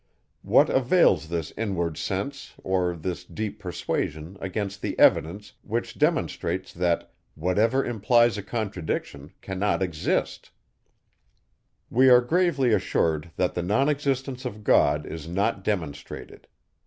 What 0.41 0.67
avails 0.71 1.29
this 1.29 1.53
inward 1.55 1.95
sense, 1.95 2.55
or 2.63 2.95
this 2.95 3.23
deep 3.23 3.59
persuasion, 3.59 4.35
against 4.41 4.81
the 4.81 4.97
evidence, 4.97 5.53
which 5.61 5.99
demonstrates, 5.99 6.73
that 6.73 7.11
whatever 7.35 7.85
implies 7.85 8.35
a 8.35 8.41
contradiction 8.41 9.31
cannot 9.41 9.83
exist? 9.83 10.49
We 11.91 12.09
are 12.09 12.19
gravely 12.21 12.73
assured, 12.73 13.29
that 13.35 13.53
the 13.53 13.61
non 13.61 13.89
existence 13.89 14.43
of 14.43 14.63
God 14.63 15.05
is 15.05 15.27
not 15.27 15.63
demonstrated. 15.63 16.47